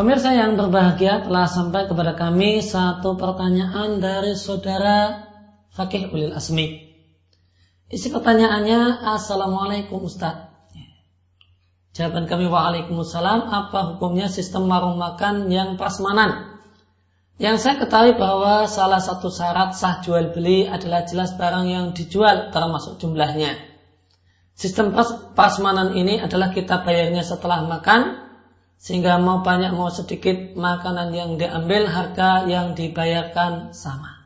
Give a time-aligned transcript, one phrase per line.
[0.00, 5.28] Pemirsa yang berbahagia telah sampai kepada kami satu pertanyaan dari saudara
[5.76, 6.88] Fakih Ulil Asmi.
[7.92, 10.48] Isi pertanyaannya, Assalamualaikum Ustaz.
[11.92, 16.48] Jawaban kami Waalaikumsalam, apa hukumnya sistem warung makan yang prasmanan?
[17.36, 22.48] Yang saya ketahui bahwa salah satu syarat sah jual beli adalah jelas barang yang dijual
[22.56, 23.52] termasuk jumlahnya.
[24.56, 24.96] Sistem
[25.36, 28.19] prasmanan ini adalah kita bayarnya setelah makan,
[28.80, 34.24] sehingga mau banyak mau sedikit makanan yang diambil harga yang dibayarkan sama.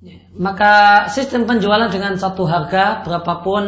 [0.00, 3.64] Ya, maka sistem penjualan dengan satu harga berapapun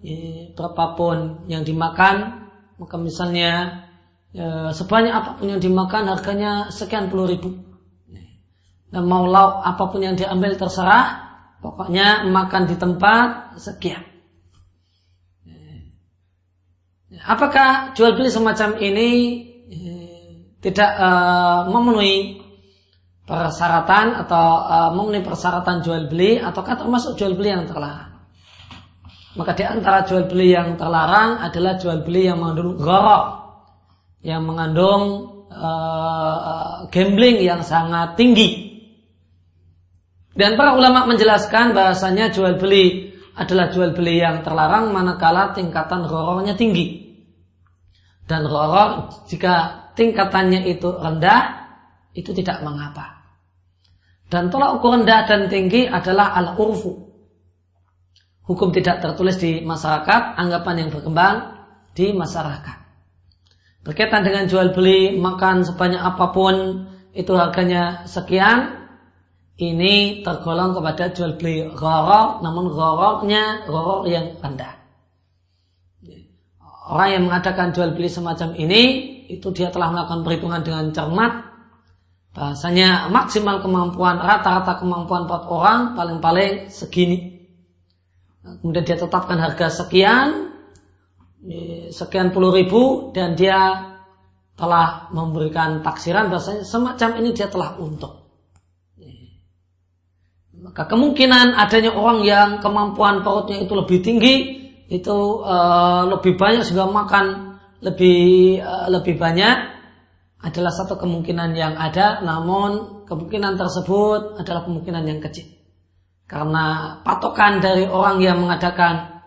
[0.00, 2.48] ya, berapapun yang dimakan
[2.80, 3.84] maka misalnya
[4.32, 7.60] ya, sebanyak apa pun yang dimakan harganya sekian puluh ribu.
[8.90, 11.28] Dan mau lauk apa pun yang diambil terserah.
[11.60, 14.00] Pokoknya makan di tempat sekian
[17.18, 19.10] Apakah jual beli semacam ini
[19.66, 22.38] eh, tidak uh, memenuhi
[23.26, 28.14] persyaratan atau uh, memenuhi persyaratan jual beli ataukah termasuk jual beli yang terlarang?
[29.34, 33.24] Maka di antara jual beli yang terlarang adalah jual beli yang mengandung gorok,
[34.22, 35.02] yang mengandung
[35.50, 38.70] uh, gambling yang sangat tinggi.
[40.30, 46.58] Dan para ulama menjelaskan bahasanya jual beli adalah jual beli yang terlarang manakala tingkatan ghorornya
[46.58, 46.99] tinggi.
[48.30, 51.66] Dan ghoror jika tingkatannya itu rendah,
[52.14, 53.26] itu tidak mengapa.
[54.30, 57.10] Dan tolak ukur rendah dan tinggi adalah al-urfu.
[58.46, 61.58] Hukum tidak tertulis di masyarakat, anggapan yang berkembang
[61.98, 62.78] di masyarakat.
[63.82, 68.80] Berkaitan dengan jual beli, makan sebanyak apa pun, itu harganya sekian,
[69.60, 74.79] ini tergolong kepada jual beli ghoror, namun ghorornya ghoror yang rendah.
[76.90, 78.82] Orang yang mengadakan jual beli semacam ini,
[79.30, 81.46] itu dia telah melakukan perhitungan dengan cermat.
[82.34, 87.46] Bahasanya maksimal kemampuan, rata-rata kemampuan empat orang paling-paling segini.
[88.42, 90.50] Kemudian dia tetapkan harga sekian,
[91.94, 93.86] sekian puluh ribu, dan dia
[94.58, 98.18] telah memberikan taksiran bahasanya semacam ini dia telah untung.
[100.60, 104.59] Maka kemungkinan adanya orang yang kemampuan perutnya itu lebih tinggi,
[104.90, 109.80] itu uh, lebih banyak sehingga makan lebih uh, lebih banyak
[110.40, 115.46] adalah satu kemungkinan yang ada, namun kemungkinan tersebut adalah kemungkinan yang kecil.
[116.24, 119.20] Karena patokan dari orang yang mengadakan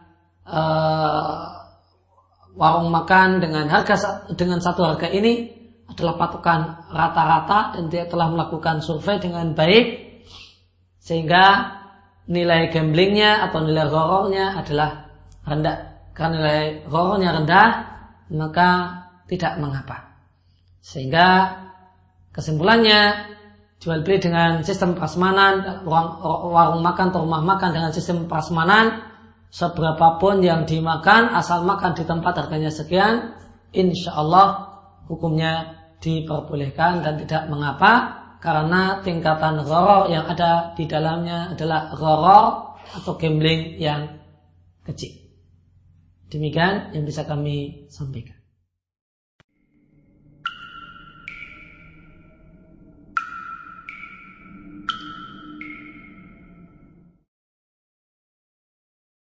[0.44, 1.54] uh,
[2.58, 8.82] warung makan dengan harga dengan satu harga ini adalah patokan rata-rata dan dia telah melakukan
[8.82, 10.16] survei dengan baik
[11.04, 11.76] sehingga
[12.26, 15.03] nilai gamblingnya atau nilai horornya adalah
[15.48, 16.08] rendah.
[16.14, 17.70] Karena nilai horornya rendah,
[18.34, 18.70] maka
[19.26, 20.14] tidak mengapa.
[20.84, 21.58] Sehingga
[22.36, 23.32] kesimpulannya
[23.84, 26.20] jual beli dengan sistem prasmanan, warung,
[26.54, 29.04] warung makan atau rumah makan dengan sistem prasmanan,
[29.52, 33.36] seberapapun yang dimakan, asal makan di tempat harganya sekian,
[33.76, 41.96] insya Allah hukumnya diperbolehkan dan tidak mengapa karena tingkatan gharar yang ada di dalamnya adalah
[41.96, 42.46] gharar
[42.92, 44.20] atau gambling yang
[44.84, 45.23] kecil.
[46.28, 48.43] Demikian yang bisa kami sampaikan.